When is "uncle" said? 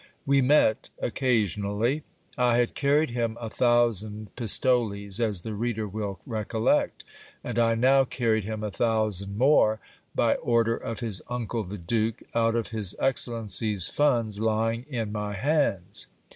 11.29-11.63